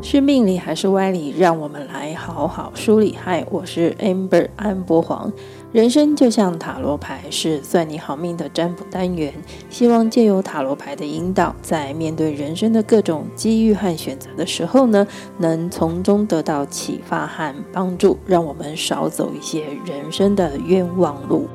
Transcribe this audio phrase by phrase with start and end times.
[0.00, 1.34] 是命理还是歪理？
[1.36, 3.16] 让我们来好好梳理。
[3.20, 5.30] 嗨，我是 Amber 安博黄。
[5.72, 9.34] 人生就像塔罗牌，是算你好命的占卜单元。
[9.68, 15.06] 希望借由塔罗牌的引导，在面对人生的各种机遇和选择的时候呢，
[15.38, 21.48] 能从中得到启发和帮助，让我们少走一些人生的冤枉路。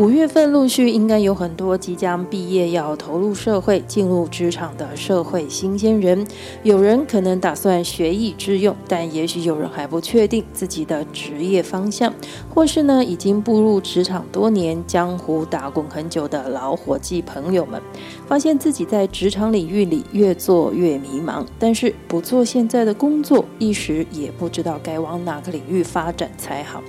[0.00, 6.26] 五月份陆续应该有很多即将毕业要投入社会、进入职场的社会新鲜人。
[6.62, 12.14] 有人可能打算学以致用，但也许有人还不确定自己的职业方向，
[12.48, 17.78] 或是呢已经步入职场多年、江湖打滚很久的老伙计朋友们，
[18.26, 26.82] 发现自己在职场领域里越做越迷茫，但是不做现在的工作，一时也不知道该往哪个领域发展才好。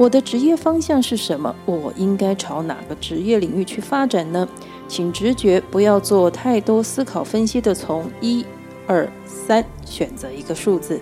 [0.00, 1.54] 我的职业方向是什么？
[1.66, 4.48] 我应该朝哪个职业领域去发展呢？
[4.88, 8.42] 请直觉，不要做太多思考分析的，从一、
[8.86, 10.98] 二、三选择一个数字。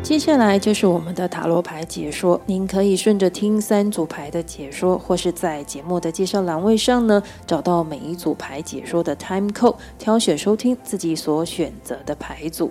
[0.00, 12.70] 接下来就是我们的塔罗牌解说，您可以顺着听三组牌的解说，或是在节目的介绍栏位上呢，找到每一组牌解说的 time code，挑选收听自己所选择的牌组。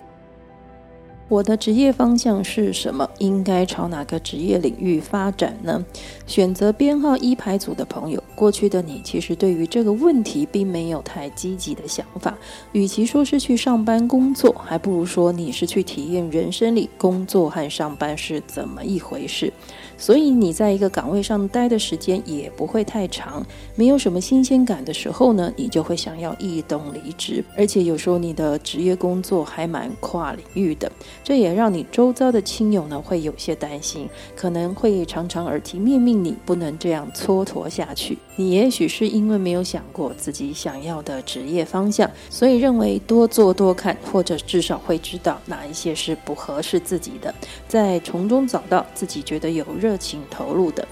[1.29, 3.09] 我的职业方向是什么？
[3.19, 5.83] 应该朝哪个职业领域发展呢？
[6.25, 12.37] 选择编号一排组的朋友，过去的你其实对于这个问题并没有太积极的想法。
[12.71, 19.51] 与其说是去上班工作，还不如说你是去体验人生里工作和上班是怎么一回事。
[19.97, 23.45] 所以你在一个岗位上待的时间也不会太长，
[23.75, 27.43] 没有什么新鲜感的时候呢，你就会想要异动离职。
[27.55, 30.91] 而且有时候你的职业工作还蛮跨领域的，
[31.23, 38.17] 这也让你周遭的亲友呢会有些担心，可能会常常耳提面命你不能这样蹉跎下去。
[38.35, 47.33] 你也许是因为没有想过自己想要的职业方向，所以认为多做多看，或者至少会知道哪一些是不合适自己的，
[47.67, 50.85] 再从中找到自己觉得有热热情投入的。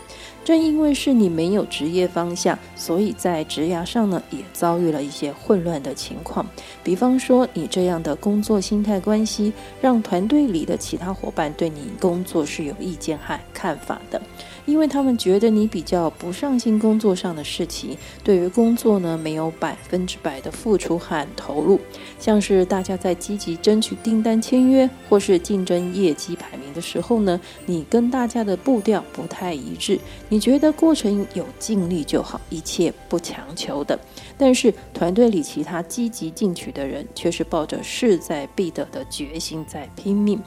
[0.45, 6.45] 正因为是你没有职业方向，所以在职涯上呢也遭遇了一些混乱的情况。
[6.83, 9.51] 比方说，你这样的工作心态关系，
[9.81, 14.22] 让团队里的其他伙伴对你工作是有意见和看法的。
[14.67, 21.79] 因为他们觉得你比较不上心工作上的事情，对于工作呢没有百分之百的付出和投入，
[22.19, 30.00] 像是大家在积极争取订单签约或是竞争业绩排名的时候呢，你跟大家的步调不太一致，
[30.35, 33.97] 你觉得过程有尽力就好，一切不强求的，
[34.38, 40.38] 但是团队里其他积极进取的人却是抱着势在必得的决心在拼命。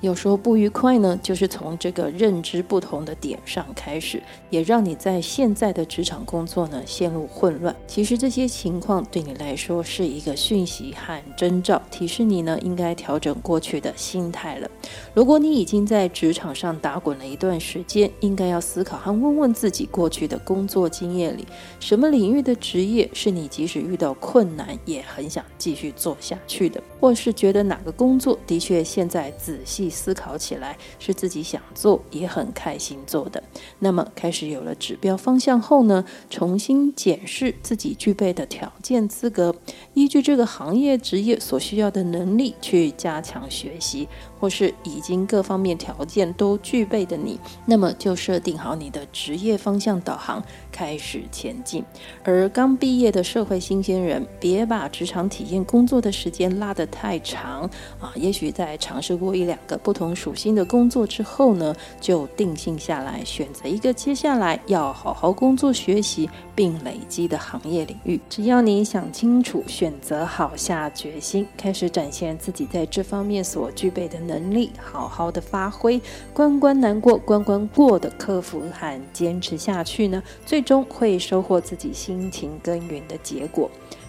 [0.00, 7.74] 有时候不愉快呢，就是从这个认知不同的点上开始，也让你在现在的职场工作呢陷入混乱。
[7.86, 14.70] 其实这些情况对你来说是一个讯息和征兆，提示你呢应该调整过去的心态了。
[15.14, 21.44] 如果你已经在职场上打滚了一段时间，应该要思考和问问自己，过去的工作经验里，
[21.80, 29.88] 什么领域的职业是你即使遇到困难也很想继续做下去的，或是觉得哪个工作的确现在仔细。
[29.98, 33.42] 思考起来是自己想做也很开心做的。
[33.80, 39.54] 那么开始有了指标方向后呢，重新检视自己具备的条件资格，
[39.94, 51.82] 依据这个行业职业所需要的能力去加强学习，或是已经各方面条件都具备的你，那么就设定好你的职业方向导航，开始前进。
[52.22, 57.62] 而刚毕业的社会新鲜人，别把职场体验工作的时间拉得太长
[58.00, 58.12] 啊！
[58.14, 59.76] 也许在尝试过一两个。
[59.78, 68.20] 不同属性的工作之后呢，就定性下来，选择一个接下来要好好工作学习并累积的行业领域。
[68.28, 76.00] 只要你想清楚，选择好，下决心，开始展现自己在这方面所具备的能力，好好的发挥，
[76.32, 83.68] 关关难过关关过的克服和坚持下去呢，最终会收获自己辛勤耕耘的结果。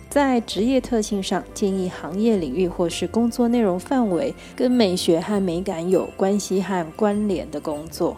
[0.09, 8.17] 在职业特性上，建议行业领域或是工作内容范围跟美学和美感有关系和关联的工作。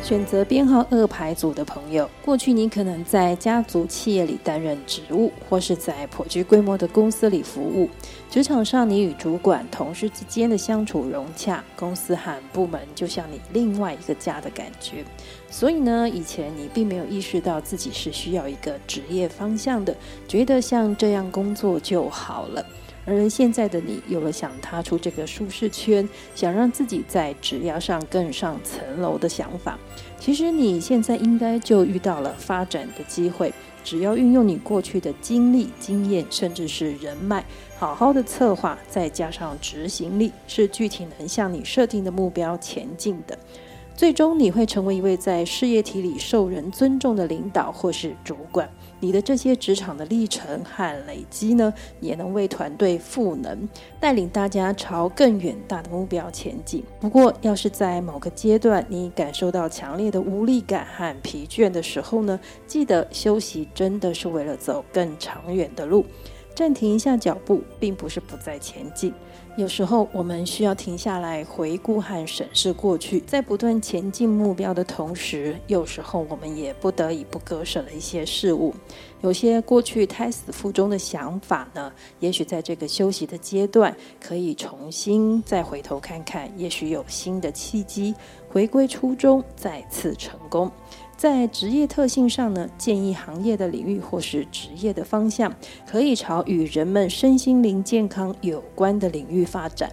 [0.00, 7.90] 选择编号二牌组的朋友，过去你可能在家族企业里担任职务，或是在颇具规模的公司里服务。
[8.30, 15.04] 职场上，你与主管、同事之间的相处融洽，公司和部门就像你另外一个家的感觉。
[15.50, 19.94] 所以呢，以前你并没有意识到自己是需要一个职业方向的，
[20.26, 22.64] 觉得像这样工作就好了。
[23.08, 29.78] 而现在的你有了想踏出这个舒适圈，想让自己在职业上更上层楼的想法。
[30.18, 33.50] 其实你现在应该就遇到了发展的机会，
[33.82, 37.42] 只要运用你过去的经历、经验，甚至是人脉，
[37.78, 43.38] 好好的策划，再加上执行力，是具体能向你设定的目标前进的。
[43.96, 48.68] 最终你会成为一位在事业体里受人尊重的领导或是主管。
[49.00, 53.68] 你的这些职场的历程和累积呢，也能为团队赋能，
[54.00, 56.82] 带领大家朝更远大的目标前进。
[57.00, 66.04] 不过，要是在某个阶段你感受到强烈的无力感和疲倦的时候呢，记得休息真的是为了走更长远的路。
[66.54, 69.14] 暂停一下脚步，并不是不再前进。
[69.58, 78.72] 有时候我们需要停下来回顾和审视过去，在不断前进目标的同时，有时候我们也不得已不割舍了一些事物。
[79.20, 88.14] 有些过去胎死腹中的想法呢，也许在这个休息的阶段，可以重新再回头看看，也许有新的契机，
[88.48, 90.70] 回归初衷，再次成功。
[91.18, 95.52] 在职业特性上呢，建议行业的领域或是职业的方向，
[95.84, 99.90] 可以朝与人们身心灵健康有关的领域发展。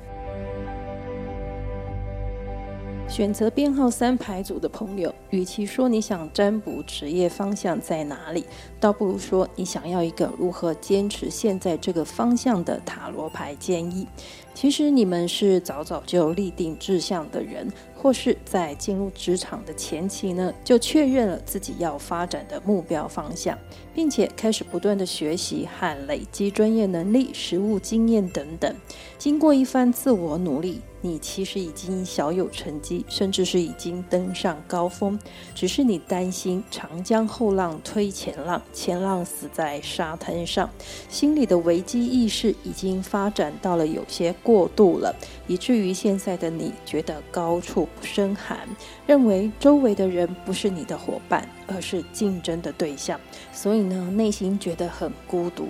[3.08, 8.44] 选择编号三牌组的朋友，与其说你想占卜职业方向在哪里，
[8.78, 14.06] 倒不如说你想要一个如何坚持现在这个方向的塔罗牌建议。
[14.54, 23.58] 其实你们是早早就立定志向的人，或是在进入职场的前期呢，就确认了自己要发展的目标方向，
[23.94, 28.76] 并且开始不断的学习和累积专业能力、实务经验等等。
[29.18, 30.82] 经过一番自我努力。
[31.06, 35.20] 你其实已经小有成绩，甚至是已经登上高峰，
[35.54, 40.68] 只是你担心长江后浪推前浪，前浪死在沙滩上，
[41.08, 45.16] 心里的危机意识已经发展到了有些过度了，
[45.46, 48.68] 以至于现在的你觉得高处不胜寒，
[49.06, 53.20] 认为周围的人不是你的伙伴，而是竞争的对象，
[53.54, 55.68] 所以呢，内心觉得很孤独。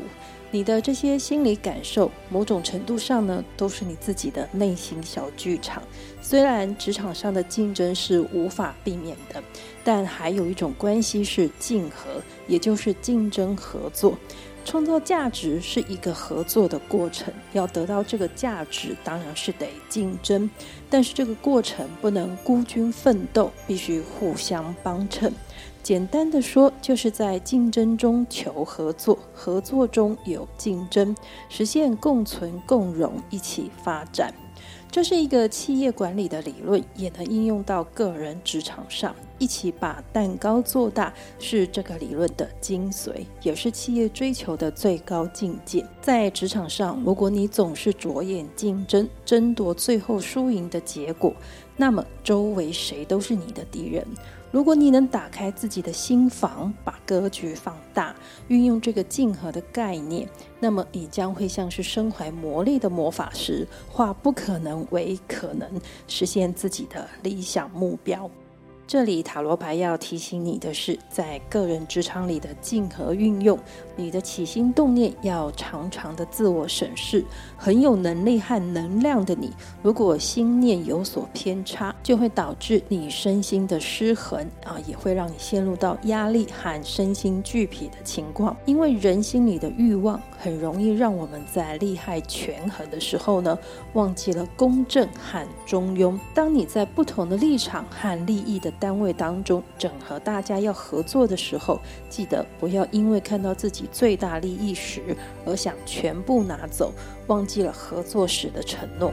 [0.55, 5.83] 你的这些心理感受，某种程度上呢，都是你自己的内心小剧场。
[6.21, 9.43] 虽然职场上的竞争是无法避免的，
[9.83, 14.17] 但还有一种关系是竞合，也就是竞争合作。
[14.65, 20.49] 创造价值是一个合作的过程，要得到这个价值，当然是得竞争。
[20.89, 25.31] 但是这个过程不能孤军奋斗，必须互相帮衬。
[25.83, 31.15] 简单的说，就是在竞争中求合作，合作中有竞争，
[31.47, 34.33] 实现共存共荣，一起发展。
[34.95, 39.13] 这是一个企业管理的理论，也能应用到个人职场上。
[39.37, 45.85] 一起把蛋糕做大，是这个理论的精髓，也是企业追求的最高境界。
[46.01, 51.33] 在职场上，如果你总是着眼竞争，争夺最后输赢的结果，
[51.75, 54.07] 那么周围谁都是你的敌人。
[54.51, 58.15] 如果你能打开自己的心房，把格局放大，
[58.47, 65.69] 运用这个竞合的概念，那么你将会像是身怀魔力的魔法师，化不可能为可能，
[66.07, 68.29] 实现自己的理想目标。
[68.87, 73.57] 这里塔罗牌要提醒你的是，在个人职场里的竞合运用，
[73.95, 77.25] 你的起心动念要常常的自我审视。
[77.57, 79.51] 很有能力和能量的你，
[79.81, 88.55] 如果心念有所偏差，就会导致你身心的失衡啊，也会让你陷入到压力和身心俱疲的情况。
[88.65, 93.57] 因为人心里的欲望很容易让我们在利害权衡的时候呢，
[93.93, 96.19] 忘记了公正和中庸。
[96.33, 105.15] 当你在不同的立场和利益的单位当中整合大家要合作的时候，记得不要因为看到自己最大利益时
[105.45, 106.93] 而想全部拿走，
[107.27, 109.11] 忘记了合作时的承诺。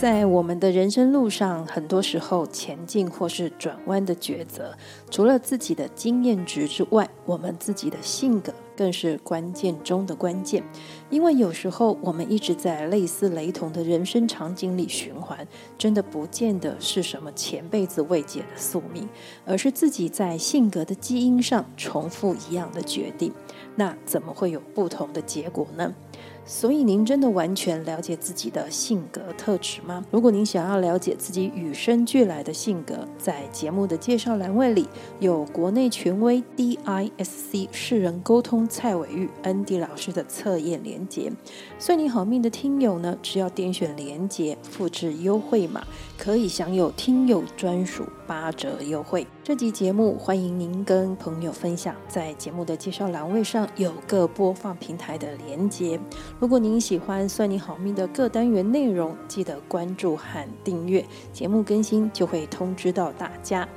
[0.00, 4.74] 在我们的人生路上，很多时候前进或是转弯的抉择，
[5.10, 10.64] 除了自己的经验值之外，我们自己的性格更是关键中的关键。
[11.10, 19.06] 因为有时候我们一直在类似雷同的人生场景里循环，真的不见得是什么前辈子未解的宿命，
[19.44, 23.30] 而是自己在性格的基因上重复一样的决定。
[23.76, 25.94] 那怎么会有不同的结果呢？
[26.44, 30.04] 所以，您真的完全了解自己的性格特质吗？
[30.10, 34.88] 如果您想要了解自己与生俱来的性格，在节目的介绍栏位里
[35.20, 41.30] 有国内权威 DISC 世人沟通蔡伟玉 ND 老师的测验连结。
[41.78, 45.84] 算你好命的听友呢，只要点选连结，复制优惠码，
[46.18, 49.26] 可以享有听友专属八折优惠。
[49.42, 55.98] 这集节目欢迎您跟朋友分享，在节目的介绍栏位上有个播放平台的连接。
[56.38, 63.68] 如果您喜欢算你好命的各单元内容，记得关注和订阅，节目更新就会通知到大家。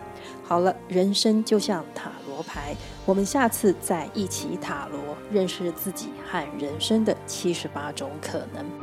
[0.43, 2.75] 好了，人生就像塔罗牌，
[3.07, 8.82] 我们下次再一起塔罗，认识自己和人生的七十八种可能。